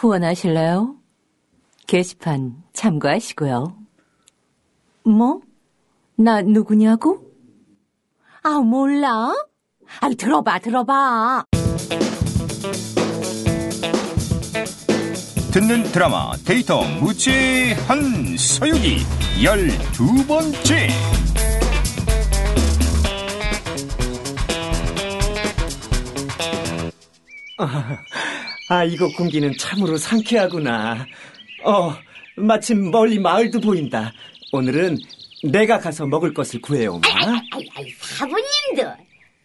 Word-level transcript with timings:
후원하실래요? 0.00 0.96
게시판 1.86 2.62
참고하시고요. 2.72 3.76
뭐? 5.04 5.40
나 6.16 6.40
누구냐고? 6.40 7.20
아, 8.42 8.60
몰라? 8.60 9.30
아, 10.00 10.08
들어봐, 10.08 10.60
들어봐. 10.60 11.44
듣는 15.52 15.82
드라마 15.92 16.32
데이터 16.46 16.80
무제한 17.00 18.38
서유기 18.38 19.04
열두 19.44 20.26
번째 20.26 20.88
아, 28.70 28.84
이곳 28.84 29.16
공기는 29.16 29.52
참으로 29.58 29.96
상쾌하구나. 29.96 31.04
어, 31.64 31.92
마침 32.36 32.92
멀리 32.92 33.18
마을도 33.18 33.60
보인다. 33.60 34.12
오늘은 34.52 34.96
내가 35.42 35.80
가서 35.80 36.06
먹을 36.06 36.32
것을 36.32 36.60
구해오마. 36.60 37.00
아이, 37.04 37.26
아이, 37.50 37.68
아이, 37.74 37.90
사부님들. 38.00 38.94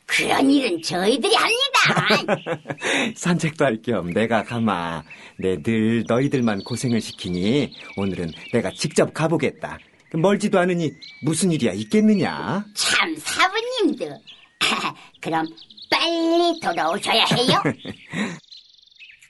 그런 0.06 0.52
일은 0.52 0.80
저희들이 0.84 1.34
합니다. 1.34 2.62
산책도 3.18 3.66
할 3.66 3.82
겸 3.82 4.14
내가 4.14 4.44
가마. 4.44 5.02
내 5.40 5.58
늘 5.64 6.04
너희들만 6.08 6.60
고생을 6.64 7.02
시키니 7.02 7.74
오늘은 7.98 8.32
내가 8.54 8.70
직접 8.78 9.12
가보겠다. 9.12 9.80
멀지도 10.14 10.60
않으니 10.60 10.92
무슨 11.24 11.52
일이야 11.52 11.72
있겠느냐? 11.74 12.64
참, 12.76 13.16
사부님들. 13.18 14.16
그럼 15.20 15.48
빨리 15.90 16.60
돌아오셔야 16.62 17.26
해요. 17.26 17.64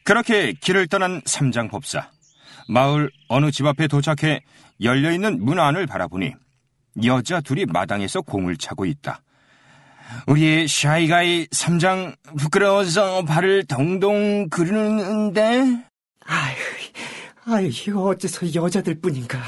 그렇게 0.10 0.54
길을 0.54 0.88
떠난 0.88 1.22
삼장 1.26 1.68
법사 1.68 2.10
마을 2.70 3.12
어느 3.28 3.52
집 3.52 3.66
앞에 3.66 3.88
도착해 3.88 4.42
열려있는 4.82 5.44
문 5.44 5.60
안을 5.60 5.88
바라보니 5.88 6.34
여자 7.04 7.42
둘이 7.42 7.66
마당에서 7.66 8.22
공을 8.22 8.56
차고 8.58 8.86
있다. 8.86 9.22
우리의 10.28 10.68
샤이가이 10.68 11.48
삼장 11.52 12.16
부끄러워서 12.38 13.26
발을 13.26 13.66
동동 13.66 14.48
그르는데 14.50 15.84
아휴, 16.26 16.56
아휴, 17.54 18.08
어째서 18.10 18.54
여자들 18.56 19.02
뿐인가. 19.02 19.40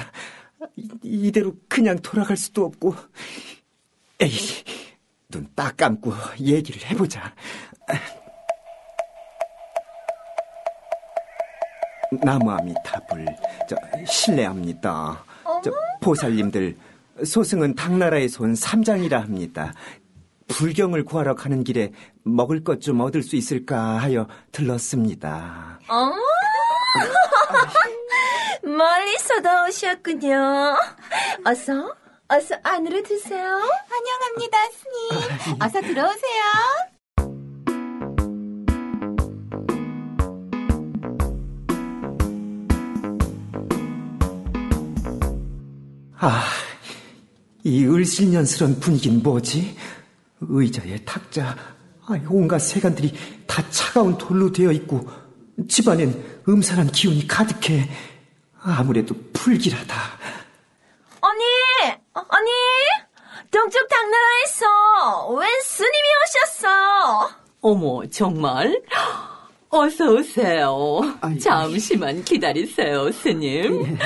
이- 0.76 0.90
이대로 1.03 1.56
그냥 1.70 1.98
돌아갈 2.00 2.36
수도 2.36 2.66
없고. 2.66 2.96
에이, 4.20 4.31
눈 5.30 5.48
딱 5.56 5.78
감고 5.78 6.14
얘기를 6.40 6.84
해보자. 6.90 7.34
나무아미타불, 12.11 13.25
저, 13.69 13.75
실례합니다. 14.05 15.23
저, 15.63 15.72
보살님들, 16.02 16.75
소승은 17.25 17.75
당나라에서 17.75 18.44
온 18.44 18.55
삼장이라 18.55 19.19
합니다. 19.22 19.73
불경을 20.47 21.03
구하러 21.03 21.35
가는 21.35 21.63
길에 21.63 21.91
먹을 22.23 22.63
것 22.63 22.80
좀 22.80 23.02
얻을 23.02 23.22
수 23.23 23.35
있을까 23.35 23.97
하여 23.97 24.28
들렀습니다. 24.52 25.80
어? 25.89 26.11
멀리서도 28.63 29.50
오셨군요. 29.67 30.75
어서, 31.45 31.95
어서 32.30 32.55
안으로 32.63 33.02
드세요. 33.03 33.45
환영합니다, 33.45 34.58
스님. 34.72 35.61
어서 35.61 35.81
들어오세요. 35.81 36.41
아, 46.20 46.44
이 47.64 47.86
을실년스런 47.86 48.80
분위기는 48.80 49.22
뭐지? 49.22 49.78
의자에 50.41 50.97
탁자, 51.06 51.56
아, 52.06 52.19
온갖 52.30 52.59
세간들이 52.59 53.14
다 53.46 53.64
차가운 53.69 54.18
돌로 54.18 54.52
되어 54.52 54.72
있고 54.72 55.08
집안엔 55.68 56.41
음산한 56.47 56.88
기운이 56.91 57.28
가득해. 57.28 57.90
아무래도 58.62 59.16
불길하다. 59.34 59.96
언니! 61.22 61.44
언니! 62.14 62.52
동쪽 63.52 63.88
당나라에서 63.88 65.30
웬 65.36 65.50
스님이 65.62 66.08
오셨어? 66.24 67.30
어머, 67.62 68.06
정말? 68.09 68.81
어서 69.70 70.06
오세요. 70.12 71.00
아이. 71.22 71.38
잠시만 71.40 72.24
기다리세요, 72.24 73.12
스님. 73.12 73.97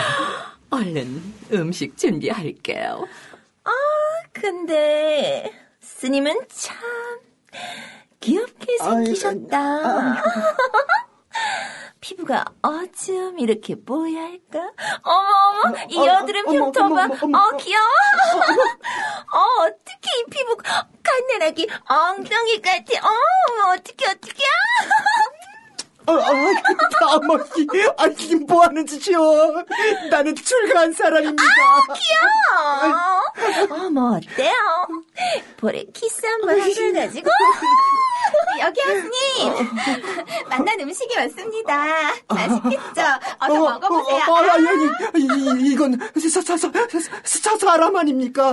얼른 0.71 1.21
음식 1.53 1.97
준비할게요. 1.97 3.07
근데 4.33 5.51
스님은 5.81 6.47
참 6.49 6.79
귀엽게 8.19 8.77
생기셨다. 8.77 10.23
피부가 12.01 12.43
어쩜 12.63 13.37
이렇게 13.37 13.75
뽀얄까? 13.75 14.71
어머 15.03 15.29
어머 15.67 15.77
이 15.89 15.95
여드름 16.07 16.47
어머, 16.47 16.57
흉터 16.65 16.89
봐. 16.89 17.05
어머, 17.05 17.17
어머, 17.21 17.37
어 17.37 17.57
귀여워. 17.57 17.85
어 19.33 19.63
어떻게 19.65 20.09
이 20.19 20.25
피부 20.31 20.57
갓내라기 20.57 21.69
엉덩이 21.87 22.61
같아. 22.61 23.07
어 23.07 23.73
어떻게 23.75 24.07
어떻게? 24.07 24.43
아, 26.19 26.29
아, 26.29 27.13
아머니, 27.15 27.43
아, 27.97 28.05
이게 28.07 28.35
뭐 28.35 28.63
하는 28.63 28.85
짓이요? 28.85 29.19
나는 30.09 30.35
출가한 30.35 30.91
사람입니다. 30.93 31.43
귀여워. 31.95 33.81
어머 33.85 34.17
어때요? 34.17 34.53
볼에 35.57 35.85
키스 35.93 36.25
한번 36.25 36.59
해줘가지고. 36.61 37.29
여기 38.61 38.81
스님 38.81 39.69
만난 40.49 40.79
음식이 40.79 41.15
왔습니다. 41.17 41.85
맛있겠죠? 42.27 43.01
어서 43.39 43.53
먹어보세요. 43.53 44.23
어, 44.27 44.31
어, 44.31 44.35
아, 44.37 44.53
아니, 44.53 44.65
이, 45.17 45.71
이건 45.71 45.97
사, 46.29 46.41
사, 46.41 46.57
사, 46.57 46.71
사, 47.23 47.57
사람 47.57 47.95
아닙니까? 47.95 48.49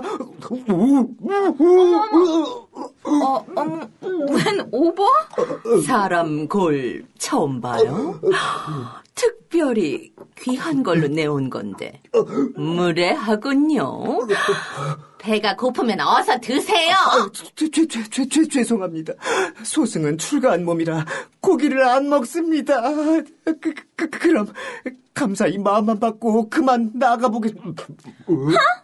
어, 3.05 3.45
음, 3.57 3.87
웬 4.31 4.69
오버? 4.73 5.07
사람 5.87 6.47
골 6.49 7.05
처음 7.19 7.61
봐요? 7.61 8.19
특별히 9.19 10.13
귀한 10.39 10.83
걸로 10.85 11.09
내온 11.09 11.51
건데 11.51 12.01
무례하군요. 12.55 14.27
배가 15.19 15.57
고프면 15.57 16.01
어서 16.01 16.39
드세요. 16.41 16.95
죄, 17.57 17.69
죄, 17.69 17.87
죄, 17.89 18.03
죄, 18.09 18.29
죄, 18.29 18.47
죄송합니다. 18.47 19.15
소승은 19.65 20.19
출가한 20.19 20.65
몸이라 20.65 21.05
고기를 21.41 21.83
안 21.83 22.09
먹습니다. 22.09 22.81
그, 23.45 23.61
그, 23.61 23.75
그, 23.97 24.09
그럼 24.11 24.47
감사히 25.15 25.59
마음만 25.59 25.99
받고 25.99 26.49
그만 26.49 26.93
나가보겠습니다. 26.95 27.85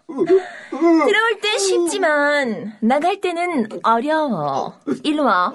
들어올 0.09 1.41
땐 1.41 1.59
쉽지만 1.59 2.73
나갈 2.81 3.21
때는 3.21 3.69
어려워. 3.85 4.75
일로 5.05 5.25
와. 5.25 5.53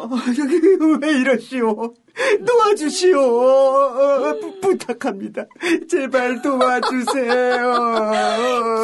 왜 1.02 1.12
이러시오? 1.20 1.94
도와주시오. 2.46 3.20
어, 3.20 4.40
부, 4.40 4.60
부탁합니다. 4.60 5.46
제발 5.90 6.42
도와주세요. 6.42 7.74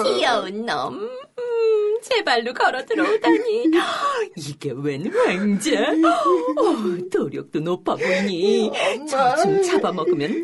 귀여운 0.05 0.65
놈. 0.65 1.09
음, 1.37 1.97
제 2.01 2.23
발로 2.23 2.53
걸어 2.53 2.83
들어오다니. 2.85 3.65
이게 4.37 4.71
웬 4.75 5.11
횡재? 5.13 5.75
어, 5.77 7.09
도력도 7.11 7.59
높아 7.59 7.95
보이니. 7.95 8.71
저 9.09 9.35
좀 9.41 9.61
잡아먹으면 9.63 10.43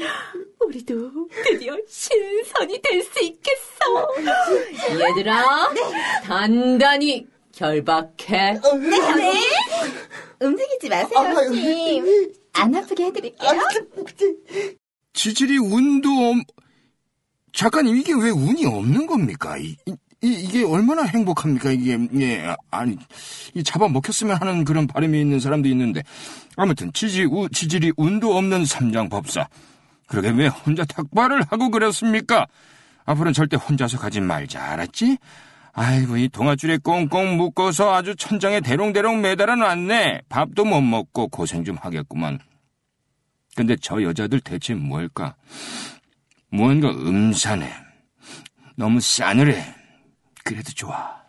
우리도 0.59 1.11
드디어 1.43 1.75
신선이 1.87 2.81
될 2.81 3.01
수 3.03 3.19
있겠어. 3.23 4.07
얘들아, 4.99 5.69
단단히 6.23 7.25
결박해. 7.55 8.59
네. 9.15 9.33
움직이지 10.39 10.89
마세요, 10.89 11.35
스님. 11.47 12.33
안 12.53 12.75
아프게 12.75 13.05
해드릴게요. 13.05 13.49
지질이 15.13 15.57
운도 15.57 16.09
없... 16.09 16.37
작가님 17.53 17.97
이게 17.97 18.13
왜 18.13 18.29
운이 18.29 18.65
없는 18.65 19.07
겁니까? 19.07 19.57
이, 19.57 19.75
이, 20.21 20.47
게 20.47 20.63
얼마나 20.63 21.03
행복합니까? 21.03 21.71
이게 21.71 21.97
예 22.19 22.55
아니 22.69 22.97
이 23.53 23.63
잡아 23.63 23.87
먹혔으면 23.89 24.37
하는 24.37 24.63
그런 24.63 24.87
바람이 24.87 25.19
있는 25.19 25.39
사람도 25.39 25.67
있는데 25.69 26.01
아무튼 26.55 26.93
지지 26.93 27.25
우 27.25 27.49
지질이 27.49 27.93
운도 27.97 28.37
없는 28.37 28.65
삼장 28.65 29.09
법사 29.09 29.49
그러게 30.07 30.29
왜 30.29 30.47
혼자 30.47 30.85
탁발을 30.85 31.43
하고 31.49 31.71
그랬습니까? 31.71 32.47
앞으로는 33.05 33.33
절대 33.33 33.57
혼자서 33.57 33.97
가지 33.97 34.21
말자 34.21 34.61
알았지? 34.61 35.17
아이고 35.73 36.17
이 36.17 36.27
동아줄에 36.29 36.77
꽁꽁 36.77 37.37
묶어서 37.37 37.93
아주 37.93 38.15
천장에 38.15 38.61
대롱대롱 38.61 39.21
매달아 39.21 39.55
놨네 39.55 40.23
밥도 40.29 40.65
못 40.65 40.81
먹고 40.81 41.27
고생 41.29 41.63
좀 41.63 41.77
하겠구만 41.79 42.39
근데 43.55 43.75
저 43.81 44.01
여자들 44.01 44.39
대체 44.39 44.73
뭘까? 44.73 45.35
뭔가 46.49 46.89
음산해. 46.89 47.69
너무 48.75 48.99
싸늘해. 48.99 49.61
그래도 50.43 50.71
좋아. 50.71 51.21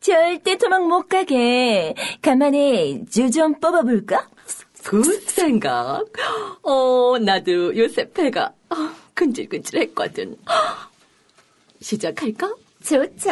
절대 0.00 0.56
도망 0.56 0.86
못 0.86 1.08
가게. 1.08 1.94
간만에 2.20 3.04
줄 3.06 3.32
좀 3.32 3.58
뽑아볼까? 3.60 4.28
Good 4.84 5.04
생각. 5.28 6.04
어, 6.62 7.18
나도 7.18 7.76
요새 7.76 8.10
배가 8.12 8.52
어, 8.68 8.76
근질근질했거든. 9.14 10.36
시작할까? 11.80 12.54
좋죠. 12.84 13.30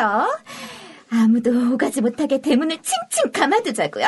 아무도 1.10 1.50
오가지 1.75 2.00
못하게 2.00 2.40
대문을 2.40 2.78
칭칭 2.78 3.32
감아두자고요. 3.32 4.06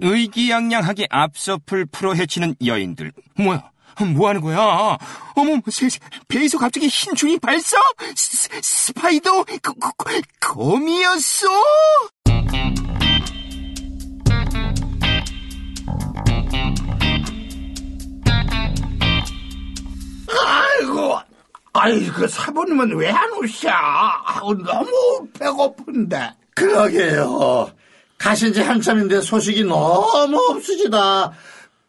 의기양양하게 0.00 1.08
앞섶을 1.10 1.86
풀어 1.86 2.14
헤치는 2.14 2.54
여인들. 2.64 3.12
뭐야? 3.36 3.70
뭐 4.14 4.28
하는 4.28 4.40
거야? 4.40 4.96
어머, 5.34 5.60
세, 5.70 5.88
세, 5.88 5.98
배에서 6.28 6.58
갑자기 6.58 6.86
흰 6.88 7.14
줄이 7.14 7.38
발사? 7.38 7.76
스, 8.14 8.48
spider? 8.62 9.44
그, 9.44 9.58
그, 9.60 9.72
그, 9.96 10.20
거미였어? 10.40 11.48
아이고, 20.28 21.20
아이고, 21.74 22.26
사부님은 22.28 22.96
왜 22.96 23.10
안 23.10 23.32
오셔? 23.34 23.68
아우, 23.70 24.54
너무 24.54 25.28
배고픈데. 25.38 26.32
그러게요. 26.54 27.70
가신 28.18 28.52
지 28.52 28.62
한참인데 28.62 29.20
소식이 29.20 29.64
너무 29.64 30.38
없으시다. 30.50 31.32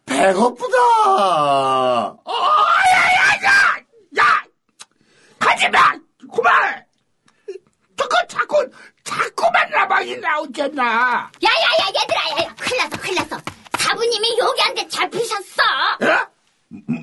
배고프다. 0.06 0.78
어, 1.08 2.18
야, 2.26 2.98
야, 3.16 3.44
야! 3.46 4.24
야! 4.24 4.44
가지 5.40 5.70
마! 5.70 5.80
그만! 6.34 6.84
저거 7.98 8.16
자꾸, 8.28 8.70
자꾸만 9.04 9.70
나방이 9.72 10.18
나오잖아. 10.18 10.84
야 11.44 11.50
야 11.50 11.70
야 11.80 11.88
얘들아 12.02 12.44
야 12.44 12.56
큰일 12.60 12.78
났어 12.84 12.98
큰일 13.02 13.16
났어 13.16 13.38
사부님이 13.78 14.38
요기한테 14.40 14.88
잡히셨어 14.90 15.64
어? 16.02 16.28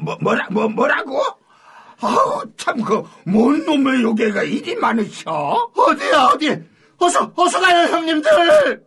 뭐, 0.02 0.16
뭐라, 0.20 0.46
뭐, 0.50 0.68
뭐라고? 0.68 1.22
뭔 3.32 3.64
놈의 3.64 4.02
요괴가 4.02 4.42
이리 4.42 4.76
많으셔? 4.76 5.30
어디야, 5.74 6.24
어디? 6.34 6.62
어서, 6.98 7.32
어서 7.34 7.60
가요, 7.60 7.88
형님들! 7.88 8.84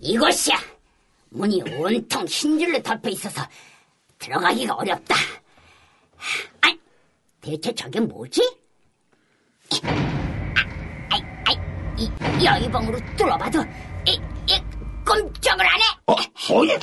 이곳이야 0.00 0.56
문이 1.30 1.62
온통 1.62 2.26
흰 2.26 2.58
줄로 2.58 2.80
덮여 2.80 3.10
있어서 3.10 3.42
들어가기가 4.18 4.74
어렵다 4.74 5.14
아 6.60 6.76
대체 7.40 7.74
저게 7.74 7.98
뭐지? 8.00 8.40
아이 11.10 11.20
아이 11.46 11.56
이 11.98 12.44
여의봉으로 12.44 12.98
뚫어봐도 13.16 13.62
이, 13.62 13.64
이 13.64 13.93
꼼짝을 15.22 15.66
안 15.66 15.80
해 15.80 15.84
어, 16.06 16.16
어이, 16.50 16.78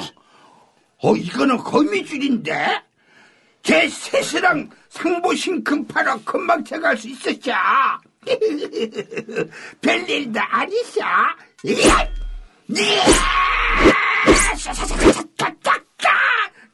어, 1.03 1.15
이거는 1.15 1.57
거미줄인데? 1.57 2.83
제 3.63 3.87
셋이랑 3.87 4.69
상보신 4.89 5.63
금파로 5.63 6.21
금방 6.23 6.63
제갈 6.63 6.97
수 6.97 7.07
있었죠. 7.09 7.51
별일도! 9.81 10.39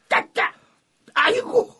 짜짜! 0.08 0.52
아이고, 1.14 1.74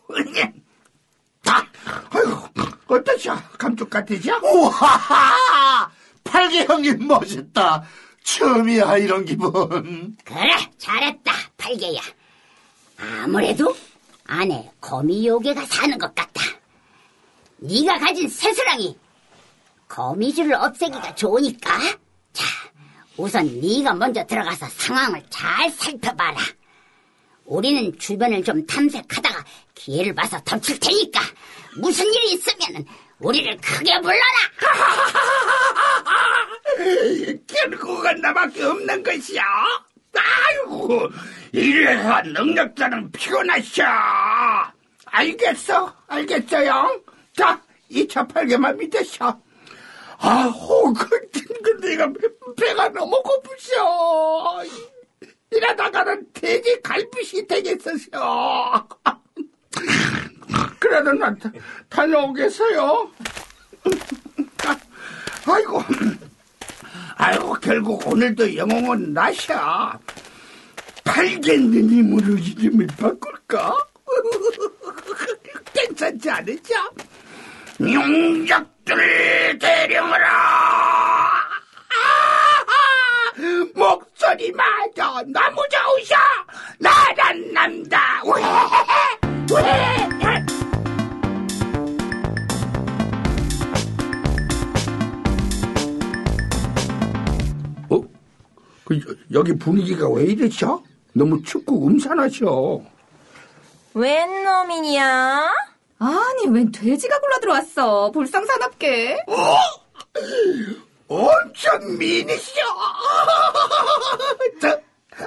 아, 1.46 1.64
아이고, 2.10 2.48
어떠셔? 2.88 3.36
감쪽 3.58 3.88
같으셔? 3.88 4.36
우와하! 4.42 5.90
팔개 6.24 6.64
형님 6.64 7.06
멋있다. 7.06 7.82
처음이야, 8.24 8.98
이런 8.98 9.24
기분. 9.24 10.16
그래 10.24 10.50
잘했다 10.78 11.32
팔개야. 11.56 12.00
아무래도 12.98 13.76
안에 14.26 14.70
거미 14.80 15.26
요괴가 15.26 15.64
사는 15.66 15.96
것 15.98 16.14
같다. 16.14 16.42
네가 17.58 17.98
가진 17.98 18.28
새스랑이 18.28 18.96
거미줄을 19.88 20.54
없애기가 20.54 21.14
좋으니까. 21.14 21.78
자 22.32 22.44
우선 23.16 23.46
네가 23.60 23.94
먼저 23.94 24.24
들어가서 24.26 24.66
상황을 24.68 25.22
잘 25.30 25.70
살펴봐라. 25.70 26.36
우리는 27.46 27.98
주변을 27.98 28.44
좀 28.44 28.64
탐색하다가 28.66 29.44
기회를 29.74 30.14
봐서 30.14 30.38
덮칠 30.44 30.78
테니까. 30.78 31.20
무슨 31.76 32.04
일이 32.12 32.32
있으면 32.34 32.84
우리를 33.20 33.56
크게 33.58 34.00
불러라 34.00 34.22
결국은 37.46 38.20
나밖에 38.20 38.62
없는 38.62 39.02
것이야. 39.02 39.42
아이고, 40.16 41.08
이래서 41.52 42.22
능력자는 42.22 43.10
피곤하셔. 43.12 43.84
알겠어, 45.06 45.94
알겠어요. 46.06 47.00
자, 47.36 47.60
이 47.88 48.06
차팔개만 48.06 48.76
믿으셔. 48.76 49.40
아우, 50.18 50.92
그, 50.92 51.08
근데 51.62 51.88
내가 51.88 52.12
배가 52.56 52.88
너무 52.88 53.20
고프셔. 53.22 54.62
이러다가는 55.50 56.26
돼지 56.34 56.80
갈빛이 56.82 57.46
되겠어요. 57.46 58.88
그래도 60.78 61.12
난 61.12 61.38
다- 61.38 61.50
다녀오겠어요. 61.88 63.10
아이고. 65.46 65.82
아이고 67.20 67.54
결국 67.54 68.06
오늘도 68.06 68.56
영웅은 68.56 69.12
나셔. 69.12 69.98
팔겠는 71.04 71.90
힘으로 71.90 72.38
이름을 72.38 72.86
바꿀까? 72.98 73.76
괜찮지 75.74 76.30
않으죠? 76.30 76.74
용적들 77.80 79.58
대령하라! 79.58 80.28
아하! 81.90 83.34
목소리 83.74 84.52
마저 84.52 85.22
너무 85.26 85.56
좋으셔! 85.70 86.14
나란 86.78 87.52
남다! 87.52 88.22
왜? 88.26 88.42
왜? 89.56 90.04
어? 90.14 90.17
그, 98.88 98.96
여- 98.96 99.38
여기 99.40 99.52
분위기가 99.58 100.08
왜 100.08 100.24
이러죠? 100.24 100.82
너무 101.12 101.42
춥고 101.42 101.86
음산하셔. 101.86 102.80
웬 103.92 104.44
놈이냐? 104.44 105.52
아니, 105.98 106.46
웬 106.48 106.72
돼지가 106.72 107.20
굴러 107.20 107.38
들어왔어. 107.40 108.10
불쌍사납게. 108.12 109.24
엄청 111.08 111.98
미니셔. 111.98 112.52
저 114.62 114.80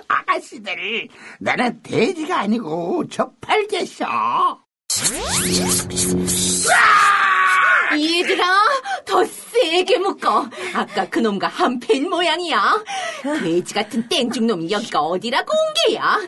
아가씨들, 0.08 1.08
나는 1.39 1.84
돼지가 1.84 2.39
아니고 2.39 3.03
저 3.12 3.30
팔개셔. 3.41 4.06
얘들아, 8.00 8.45
더 9.05 9.24
세게 9.25 9.98
묶어. 10.00 10.50
아까 10.74 11.10
그놈과 11.10 11.48
한패인 11.48 12.10
모양이야. 12.10 12.83
돼지 13.43 13.74
같은 13.74 14.07
땡중놈이 14.07 14.71
여기가 14.71 15.00
어디라고 15.01 15.51
온 15.51 15.74
게야. 15.88 16.19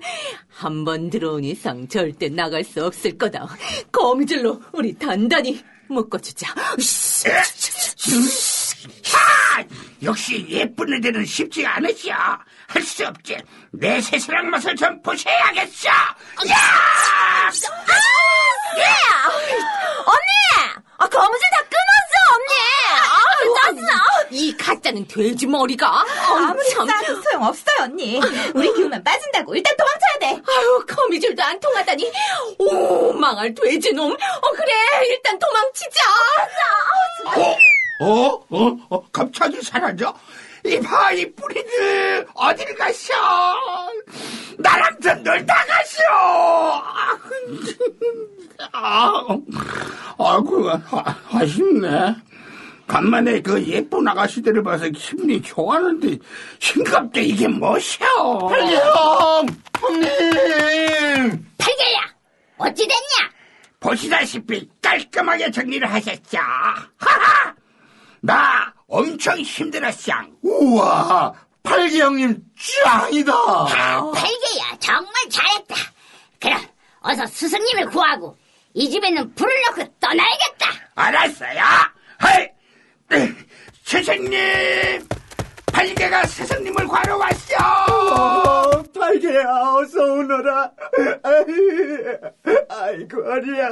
한 0.56 0.84
번 0.86 1.10
들어온 1.10 1.44
이상 1.44 1.88
절대 1.88 2.30
나갈 2.30 2.64
수 2.64 2.86
없을 2.86 3.18
거다. 3.18 3.48
거미줄로 3.92 4.62
우리 4.74 4.94
단단히 4.98 5.64
묶어주자. 5.88 6.54
하! 9.06 9.64
역시 10.04 10.46
예쁜 10.50 10.94
애들은 10.96 11.26
쉽지 11.26 11.66
않으셔. 11.66 12.14
할수 12.68 13.06
없지. 13.08 13.38
내 13.72 14.02
새사랑 14.02 14.50
맛을 14.50 14.76
좀 14.76 15.02
보셔야겠어. 15.02 15.90
야! 15.90 16.56
언니! 20.06 20.84
아, 20.98 21.08
거무줄 21.08 21.42
다 21.52 21.58
끊었어, 21.70 22.16
언니! 22.36 22.54
아, 23.00 23.66
짜증나! 23.66 23.92
이 24.32 24.56
가짜는 24.58 25.02
돼지 25.14 25.46
머리가. 25.46 26.04
아무리 26.28 26.70
참. 26.70 26.88
싸도 26.88 27.22
소용없어요, 27.22 27.76
언니. 27.84 28.20
우리 28.56 28.74
기운만 28.74 29.04
빠진다고. 29.04 29.56
일단 29.56 29.76
도망쳐야 29.78 30.20
돼. 30.20 30.42
아유, 30.52 30.86
거미줄도 30.88 31.44
안 31.44 31.60
통하다니. 31.60 32.12
오, 32.58 33.14
망할 33.14 33.54
돼지놈. 33.54 34.12
어, 34.12 34.52
그래. 34.56 35.08
일단 35.08 35.38
도망치자. 35.38 36.00
어? 37.36 37.56
어? 38.06 38.44
어? 38.50 38.78
어? 38.90 39.04
갑자기 39.12 39.62
사라져? 39.62 40.14
이봐, 40.66 41.12
이 41.12 41.30
뿌리들, 41.34 42.26
어딜 42.34 42.74
가셔? 42.76 43.14
나랑 44.58 44.98
좀 45.02 45.22
놀다 45.22 45.54
가시오! 45.66 46.06
아, 48.72 49.20
아이고, 50.18 50.70
아, 50.72 51.16
아쉽네. 51.34 52.16
간만에 52.88 53.42
그 53.42 53.64
예쁜 53.66 54.08
아가씨들을 54.08 54.64
봐서 54.64 54.88
기분이 54.90 55.42
좋아하는데, 55.42 56.18
싱겁게 56.60 57.22
이게 57.22 57.48
뭐시오? 57.48 58.06
형! 58.06 59.46
형님! 59.80 61.46
팔개야, 61.58 62.02
어찌 62.58 62.88
됐냐? 62.88 63.32
보시다시피 63.80 64.70
깔끔하게 64.82 65.52
정리를 65.52 65.92
하셨죠? 65.92 66.38
하하! 66.98 67.54
나 68.22 68.74
엄청 68.88 69.40
힘들었어. 69.40 70.14
우와! 70.42 71.34
팔기 71.64 72.02
형님 72.02 72.42
짱이다! 72.84 73.34
아, 73.34 74.12
팔개야, 74.14 74.78
정말 74.80 75.14
잘했다. 75.30 75.76
그럼, 76.40 76.62
어서 77.00 77.26
스승님을 77.26 77.90
구하고, 77.90 78.38
이 78.74 78.90
집에는 78.90 79.34
불을 79.36 79.54
넣고 79.70 79.94
떠나야겠다. 80.00 80.68
알았어요. 80.96 81.60
하 82.18 82.53
이! 83.12 83.34
스승님! 83.84 85.08
팔개가 85.68 86.26
스승님을 86.26 86.88
구하러 86.88 87.18
왔어! 87.18 87.56
어, 87.90 88.84
팔개야, 88.98 89.44
어서 89.76 90.04
오너라. 90.04 90.72
아이고, 92.70 93.32
아리야. 93.32 93.70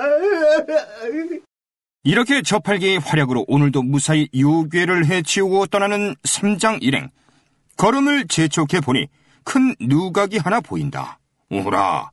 이렇게 2.04 2.42
저팔계의 2.42 3.00
활약으로 3.00 3.46
오늘도 3.48 3.84
무사히 3.84 4.28
유괴를 4.34 5.06
해치우고 5.06 5.68
떠나는 5.68 6.16
삼장 6.24 6.80
일행. 6.82 7.10
걸음을 7.78 8.28
재촉해 8.28 8.82
보니 8.84 9.08
큰 9.44 9.76
누각이 9.80 10.38
하나 10.40 10.60
보인다. 10.60 11.20
오라, 11.50 12.10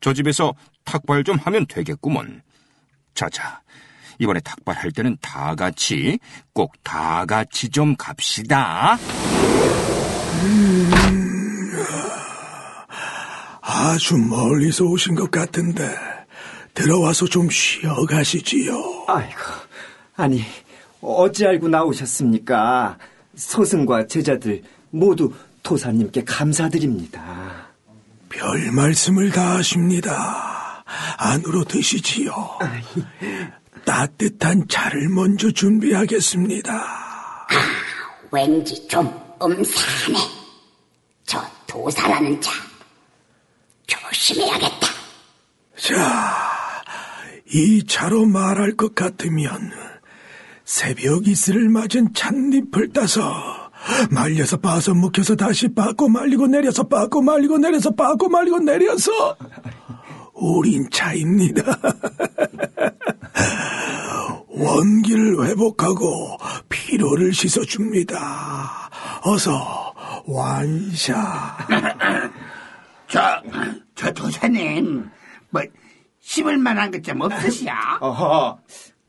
저 0.00 0.12
집에서 0.14 0.54
탁발 0.84 1.24
좀 1.24 1.36
하면 1.36 1.66
되겠구먼. 1.66 2.42
자자, 3.14 3.60
이번에 4.18 4.40
탁발할 4.40 4.90
때는 4.92 5.16
다 5.20 5.54
같이, 5.54 6.18
꼭 6.52 6.72
다 6.82 7.24
같이 7.26 7.68
좀 7.68 7.96
갑시다. 7.96 8.98
아주 13.60 14.16
멀리서 14.16 14.84
오신 14.84 15.14
것 15.14 15.30
같은데 15.30 15.94
들어와서 16.74 17.26
좀 17.26 17.48
쉬어 17.50 17.94
가시지요. 18.06 19.04
아이고, 19.08 19.40
아니, 20.16 20.42
어찌 21.00 21.46
알고 21.46 21.68
나오셨습니까? 21.68 22.98
소승과 23.34 24.06
제자들 24.06 24.62
모두 24.90 25.32
도사님께 25.62 26.24
감사드립니다. 26.24 27.66
별 28.28 28.70
말씀을 28.72 29.30
다 29.30 29.56
하십니다. 29.56 30.84
안으로 31.18 31.64
드시지요. 31.64 32.32
따뜻한 33.86 34.66
차를 34.68 35.08
먼저 35.08 35.50
준비하겠습니다. 35.50 36.72
왠지 38.32 38.86
좀 38.88 39.06
음산해. 39.40 40.18
저 41.24 41.40
도사라는 41.66 42.40
자, 42.40 42.50
조심해야겠다. 43.86 44.88
자, 45.78 46.82
이 47.52 47.84
차로 47.86 48.26
말할 48.26 48.72
것 48.76 48.94
같으면 48.94 49.70
새벽 50.64 51.28
이슬을 51.28 51.68
맞은 51.68 52.12
찻잎을 52.12 52.92
따서 52.92 53.22
말려서 54.10 54.56
빠서 54.56 54.94
묵혀서 54.94 55.36
다시 55.36 55.68
빠고 55.68 56.08
말리고 56.08 56.48
내려서 56.48 56.82
빠고 56.82 57.22
말리고 57.22 57.58
내려서 57.58 57.92
빠고 57.92 58.28
말리고 58.28 58.58
내려서 58.58 59.12
우린 60.34 60.88
차입니다. 60.90 61.62
원기를 64.76 65.46
회복하고 65.46 66.36
피로를 66.68 67.32
씻어줍니다. 67.32 68.90
어서 69.22 69.94
완샤. 70.26 71.56
저, 73.08 73.42
저 73.94 74.12
도사님, 74.12 75.08
뭐, 75.50 75.62
씹을 76.20 76.58
만한 76.58 76.90
것 76.90 77.00
좀 77.02 77.20
없으시오? 77.22 77.72
어허, 78.00 78.58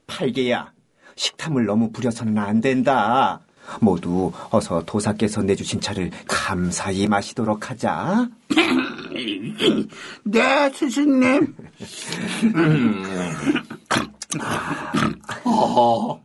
팔개야. 0.06 0.72
식탐을 1.16 1.66
너무 1.66 1.92
부려서는 1.92 2.38
안 2.38 2.62
된다. 2.62 3.42
모두 3.82 4.32
어서 4.52 4.82
도사께서 4.86 5.42
내주신 5.42 5.82
차를 5.82 6.12
감사히 6.28 7.06
마시도록 7.08 7.70
하자. 7.70 8.30
네, 10.24 10.70
스승님. 10.74 11.56
어, 15.48 16.22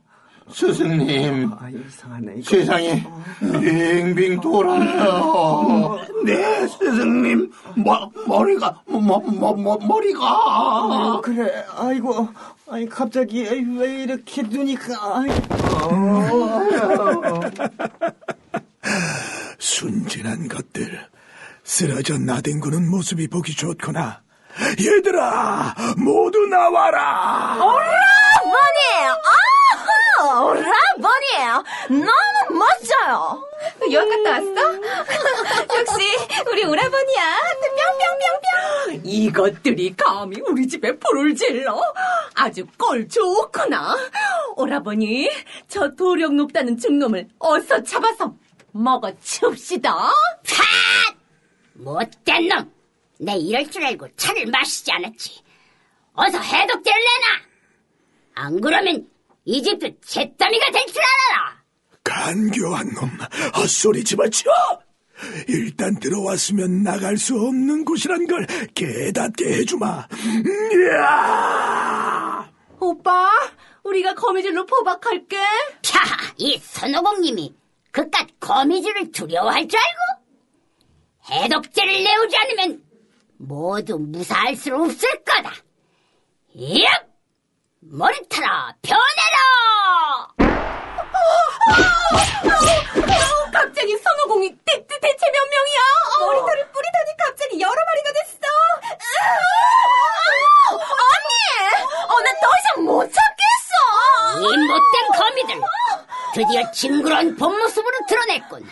스승님, 0.50 1.50
아, 1.59 1.69
이상하네. 1.71 2.35
이거. 2.38 2.50
세상이 2.50 3.02
빙빙 3.41 4.41
돌아요. 4.41 5.99
네, 6.25 6.67
스승님. 6.67 7.50
머, 7.76 8.11
머리가, 8.26 8.83
머, 8.87 8.99
머, 9.00 9.52
머, 9.55 9.76
머리가. 9.79 10.21
아, 10.25 11.21
그래, 11.23 11.64
아이고, 11.76 12.29
아니, 12.69 12.88
갑자기 12.88 13.43
왜 13.79 14.02
이렇게 14.02 14.43
눈이, 14.43 14.75
가- 14.76 15.23
순진한 19.59 20.49
것들. 20.49 21.07
쓰러져 21.64 22.19
나뒹구는 22.19 22.91
모습이 22.91 23.29
보기 23.29 23.55
좋구나. 23.55 24.22
얘들아, 24.61 25.75
모두 25.97 26.47
나와라! 26.47 27.56
오라버니! 27.59 28.80
아! 30.21 30.40
오라버니! 30.44 31.64
너무 31.88 32.59
멋져요! 32.59 33.44
여행 33.90 34.25
갔다 34.25 34.30
왔어? 34.38 34.75
역시 35.78 36.16
우리 36.50 36.64
오라버니야. 36.64 37.37
뿅뿅뿅뿅. 38.87 39.00
이것들이 39.04 39.94
감히 39.97 40.40
우리 40.47 40.68
집에 40.68 40.97
불을 40.99 41.35
질러? 41.35 41.80
아주 42.35 42.66
꼴 42.78 43.09
좋구나. 43.09 43.97
오라버니, 44.56 45.30
저 45.68 45.88
도력 45.94 46.35
높다는 46.35 46.78
중놈을 46.78 47.28
어서 47.38 47.82
잡아서 47.82 48.35
먹어 48.73 49.11
칩시다. 49.21 49.92
팥! 49.94 50.12
못된 51.75 52.49
놈! 52.49 52.82
내 53.21 53.37
이럴 53.37 53.71
줄 53.71 53.85
알고 53.85 54.09
차를 54.16 54.47
마시지 54.47 54.90
않았지. 54.92 55.42
어서 56.14 56.38
해독제를 56.38 57.00
내놔! 57.00 58.45
안 58.47 58.61
그러면 58.61 59.07
이 59.45 59.62
집도 59.62 59.88
잿더미가 60.00 60.71
될 60.71 60.87
줄 60.87 61.00
알아라! 61.02 61.62
간교한 62.04 62.88
놈, 62.95 63.11
헛소리 63.57 64.02
집어치워! 64.04 64.54
일단 65.49 65.95
들어왔으면 66.00 66.83
나갈 66.83 67.16
수 67.16 67.35
없는 67.37 67.85
곳이란 67.85 68.26
걸 68.26 68.45
깨닫게 68.75 69.52
해주마. 69.61 70.09
이야! 70.75 72.50
오빠, 72.81 73.31
우리가 73.85 74.14
거미줄로 74.14 74.66
포박할게. 74.66 75.37
캬, 75.83 76.35
이 76.38 76.59
선호공님이 76.59 77.54
그깟 77.92 78.28
거미줄을 78.40 79.12
두려워할 79.12 79.69
줄 79.69 79.78
알고? 79.78 80.23
해독제를 81.31 82.02
내오지 82.02 82.37
않으면 82.37 82.83
모두 83.46 83.99
무사할 83.99 84.54
수 84.56 84.72
없을 84.75 85.08
거다. 85.25 85.52
얍! 86.56 86.87
머리털아, 87.80 88.75
변해라! 88.82 89.38
갑자기 93.52 93.96
선호공이 93.99 94.50
대, 94.64 94.87
대, 94.87 95.00
대체 95.00 95.26
몇 95.30 95.49
명이야? 95.50 95.80
머리털을 96.20 96.70
뿌리더니 96.70 97.16
갑자기 97.18 97.61
여러 97.61 97.72
마리가 97.75 98.12
됐어. 98.12 98.38
언니! 100.70 101.34
어, 102.04 102.20
나 102.20 102.32
더 102.40 102.46
이상 102.61 102.84
못 102.84 103.02
참겠어! 103.12 104.40
이 104.40 104.56
못된 104.56 104.94
거미들! 105.18 105.61
드디어 106.34 106.70
징그러운 106.70 107.37
본 107.37 107.58
모습으로 107.58 107.99
드러냈군. 108.08 108.70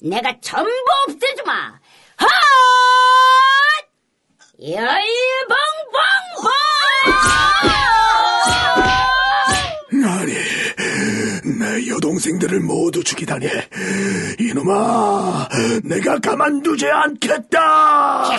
내가 0.00 0.34
전부 0.40 0.70
없애주마! 1.08 1.52
하! 2.16 2.26
열벙벙벙! 4.62 6.52
아니, 10.04 10.32
내 11.58 11.88
여동생들을 11.88 12.60
모두 12.60 13.02
죽이다니. 13.02 13.48
이놈아, 14.38 15.48
내가 15.82 16.18
가만두지 16.20 16.86
않겠다! 16.86 18.38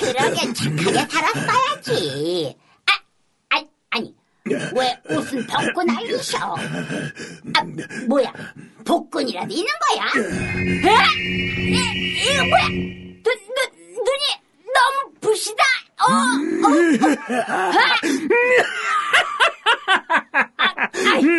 그러게 0.00 0.52
착하게 0.52 1.06
살았어야지. 1.08 2.56
아, 2.86 2.92
아, 3.56 3.62
아니, 3.90 4.12
왜 4.44 4.98
옷은 5.08 5.46
벗고 5.46 5.84
난리셔? 5.84 6.38
아, 7.56 7.62
뭐야? 8.08 8.32
복근이라도 8.84 9.52
있는 9.54 9.70
거야? 9.88 10.04
에? 10.16 10.96
이, 11.20 12.24
이거 12.24 12.44
뭐야? 12.44 12.66
눈, 12.68 13.22
눈, 13.22 13.32
눈이 13.94 14.42
너무 14.74 15.12
부시다. 15.20 15.62
어, 16.00 16.01
어, 16.01 16.01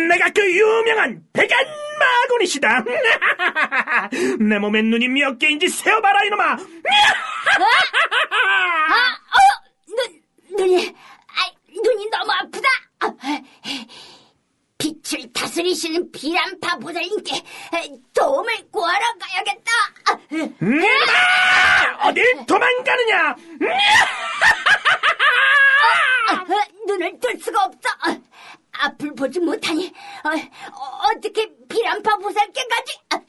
내가 0.08 0.30
그 0.30 0.42
유명한 0.54 1.22
백안 1.32 1.64
마군이시다. 1.98 2.84
내 4.40 4.58
몸에 4.58 4.82
눈이 4.82 5.08
몇 5.08 5.38
개인지 5.38 5.68
세어봐라 5.68 6.24
이놈아. 6.24 6.44
아, 6.44 6.56
어, 9.30 9.38
눈, 9.88 10.22
눈이, 10.58 10.88
아, 10.88 11.50
눈이 11.82 12.10
너무 12.10 12.32
아프다. 12.32 12.68
아, 13.00 13.12
빛을 14.78 15.32
다스리시는 15.32 16.10
비란파 16.12 16.76
보살님께 16.78 17.42
도움을 18.14 18.70
구하러 18.70 19.04
가야겠다. 19.18 19.72
아, 20.10 20.18
이놈아! 20.30 22.08
어딜 22.08 22.46
도망가느냐? 22.46 23.36
아, 26.28 26.44
눈을 26.86 27.18
뜰 27.20 27.38
수가 27.40 27.64
없어. 27.64 27.88
아, 28.00 28.16
앞을 28.76 29.13
보지 29.24 29.40
못하니 29.40 29.90
어, 30.22 31.20
떻게 31.20 31.50
비란파 31.68 32.16
보살께까지? 32.18 33.00
아, 33.10 33.20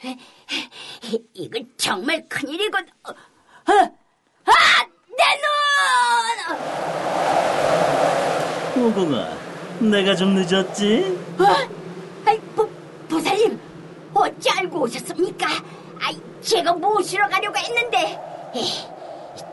이거 1.34 1.60
정말 1.78 2.28
큰일이군. 2.28 2.86
어, 3.06 3.12
아, 3.72 4.86
내 5.18 5.24
눈! 8.76 8.86
오공아, 8.88 9.30
내가 9.80 10.16
좀 10.16 10.36
늦었지? 10.36 11.18
어? 11.40 11.46
아이, 12.26 12.38
보, 12.56 12.68
보살님, 13.10 13.58
어찌 14.14 14.50
알고 14.50 14.82
오셨습니까? 14.82 15.48
아이, 16.02 16.20
제가 16.42 16.74
모시러 16.74 17.28
가려고 17.30 17.58
했는데, 17.58 18.20
에이, 18.54 18.86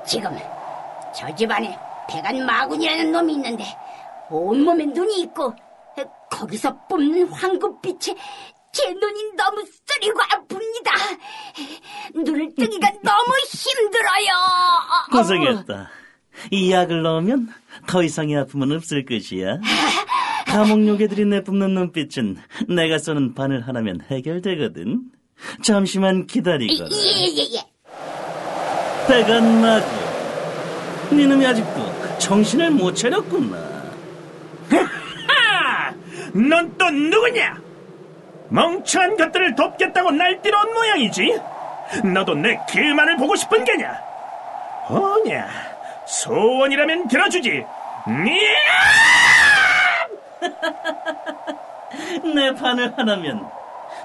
지금 0.05 0.37
저 1.15 1.33
집안에 1.37 1.79
백안 2.09 2.45
마군이라는 2.45 3.13
놈이 3.13 3.35
있는데, 3.35 3.65
온몸에 4.29 4.87
눈이 4.87 5.21
있고, 5.23 5.49
에, 5.49 5.72
거기서 6.43 6.77
뿜는 6.89 7.29
황금빛에 7.29 8.17
제 8.73 8.89
눈이 8.93 9.33
너무 9.37 9.65
쓰리고 9.87 10.19
아픕니다. 10.19 11.19
눈을 12.15 12.55
뜨기가 12.57 12.91
너무 13.03 13.33
힘들어요. 13.47 14.33
고생했다. 15.13 15.91
이 16.51 16.73
약을 16.73 17.03
넣으면 17.03 17.49
더 17.87 18.03
이상의 18.03 18.39
아픔은 18.39 18.73
없을 18.73 19.05
것이야. 19.05 19.59
감옥요괴들이 20.47 21.27
내뿜는 21.27 21.75
눈빛은 21.75 22.39
내가 22.69 22.99
쏘는 22.99 23.35
바늘 23.35 23.67
하나면 23.69 24.01
해결되거든. 24.11 25.03
잠시만 25.63 26.27
기다리거라. 26.27 26.89
예, 26.91 27.37
예, 27.37 27.49
예. 27.55 27.63
백안마구. 29.07 29.87
니놈이 31.15 31.47
아직도 31.47 32.19
정신을 32.19 32.71
못 32.73 32.95
차렸구나. 32.95 33.83
넌 36.35 36.77
또 36.79 36.91
누구냐? 36.91 37.57
멍청한 38.49 39.17
것들을 39.17 39.55
돕겠다고 39.55 40.11
날뛰어온 40.11 40.75
모양이지? 40.75 41.41
너도 42.13 42.35
내 42.35 42.59
길만을 42.69 43.17
보고 43.17 43.37
싶은 43.37 43.65
게냐? 43.65 43.97
어냐, 44.89 45.49
소원이라면 46.07 47.07
들어주지. 47.09 47.65
내 52.35 52.53
바늘 52.55 52.93
하나면 52.97 53.47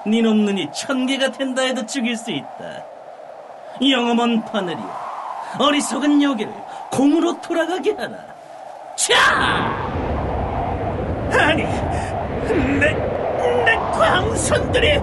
니놈 0.06 0.44
눈이 0.44 0.70
천 0.72 1.06
개가 1.06 1.32
된다 1.32 1.62
해도 1.62 1.84
죽일 1.86 2.16
수 2.16 2.30
있다. 2.30 2.84
영험한 3.82 4.44
바늘이여. 4.44 5.08
어리석은 5.58 6.22
요괴를 6.22 6.52
공으로 6.92 7.40
돌아가게 7.40 7.92
하라. 7.92 8.16
차! 8.96 9.14
아니, 11.32 11.64
내, 12.54 12.92
내 13.64 13.74
광선들이! 13.92 15.00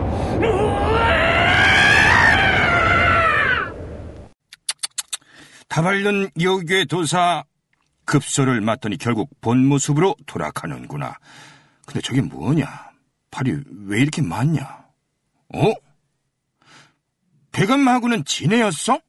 다발년 5.67 6.29
여괴 6.41 6.85
도사 6.85 7.43
급소를 8.05 8.61
맞더니 8.61 8.97
결국 8.97 9.29
본 9.41 9.65
모습으로 9.65 10.15
돌아가는구나. 10.25 11.17
근데 11.85 12.01
저게 12.01 12.21
뭐냐? 12.21 12.91
팔이 13.31 13.57
왜 13.87 13.99
이렇게 13.99 14.21
많냐? 14.21 14.85
어? 15.53 15.73
백안마구는 17.51 18.25
진해였어? 18.25 18.99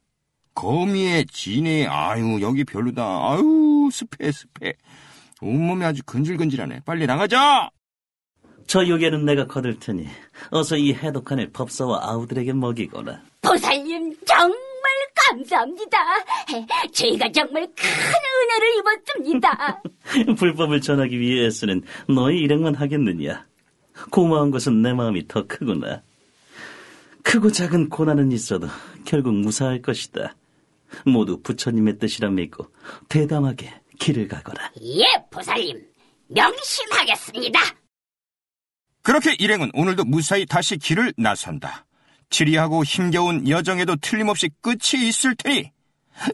거미의 0.55 1.27
진해, 1.27 1.85
아유, 1.85 2.39
여기 2.41 2.63
별로다. 2.63 3.03
아유, 3.03 3.89
습해, 3.91 4.31
습해. 4.31 4.73
온몸이 5.39 5.85
아주 5.85 6.01
근질근질하네. 6.03 6.81
빨리 6.85 7.05
나가자! 7.05 7.69
저 8.67 8.85
요괴는 8.87 9.25
내가 9.25 9.47
거둘 9.47 9.79
테니 9.79 10.07
어서 10.51 10.75
이 10.77 10.93
해독한을 10.93 11.51
법사와 11.51 11.99
아우들에게 12.03 12.53
먹이거라. 12.53 13.21
보살님 13.41 14.15
정말 14.25 14.57
감사합니다. 15.15 15.97
저희가 16.91 17.31
정말 17.31 17.67
큰 17.75 17.89
은혜를 17.89 18.77
입었습니다. 18.77 19.81
불법을 20.37 20.81
전하기 20.81 21.17
위해 21.19 21.45
애쓰는 21.45 21.83
너의 22.09 22.39
일행만 22.39 22.75
하겠느냐? 22.75 23.45
고마운 24.11 24.51
것은 24.51 24.81
내 24.81 24.93
마음이 24.93 25.27
더 25.27 25.47
크구나. 25.47 26.01
크고 27.23 27.51
작은 27.51 27.89
고난은 27.89 28.31
있어도 28.31 28.67
결국 29.05 29.33
무사할 29.33 29.81
것이다. 29.81 30.35
모두 31.05 31.41
부처님의 31.41 31.99
뜻이라 31.99 32.29
믿고 32.29 32.67
대담하게 33.09 33.73
길을 33.99 34.27
가거라. 34.27 34.71
예, 34.81 35.03
보살님 35.31 35.85
명심하겠습니다. 36.27 37.59
그렇게 39.07 39.33
일행은 39.39 39.71
오늘도 39.73 40.03
무사히 40.03 40.45
다시 40.45 40.77
길을 40.77 41.13
나선다. 41.15 41.85
지리하고 42.29 42.83
힘겨운 42.83 43.47
여정에도 43.47 43.95
틀림없이 43.95 44.49
끝이 44.61 45.07
있을 45.07 45.33
테니 45.37 45.71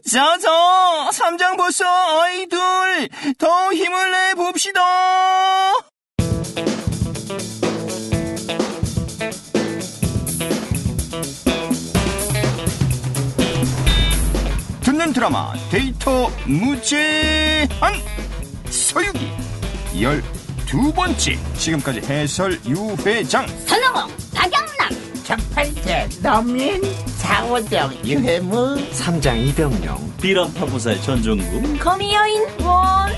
자자 0.04 1.12
삼장 1.12 1.56
보소 1.56 1.84
아이들 1.86 2.58
더 3.38 3.72
힘을 3.72 4.10
내 4.10 4.34
봅시다. 4.34 4.80
듣는 14.80 15.12
드라마 15.12 15.52
데이터 15.70 16.28
무제한 16.44 17.94
서유기 18.68 19.30
열 20.02 20.20
두 20.74 20.92
번째. 20.92 21.38
지금까지 21.56 22.00
해설 22.00 22.60
유회장. 22.66 23.46
선영호, 23.64 24.08
박영남, 24.34 24.90
첫 25.22 25.38
번째 25.54 26.08
노민 26.20 26.82
장호정 27.16 27.94
유해무 28.04 28.84
삼장 28.90 29.38
이병령. 29.38 30.14
비람파 30.20 30.66
보살 30.66 31.00
전종구 31.00 31.78
거미여인 31.78 32.44
원, 32.62 33.12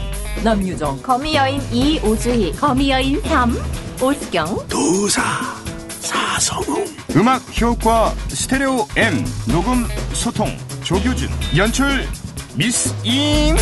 남유정, 0.44 1.00
거미여인 1.00 1.62
이, 1.72 1.98
오주희, 2.00 2.56
거미여인 2.56 3.22
삼, 3.22 3.56
오수경, 4.02 4.68
도사, 4.68 5.22
사성웅. 6.00 6.84
음악 7.16 7.40
효과 7.58 8.14
스테레오 8.28 8.86
M 8.96 9.24
녹음 9.46 9.88
소통 10.12 10.54
조규준 10.84 11.30
연출 11.56 12.06
미스 12.54 12.94
임 13.02 13.56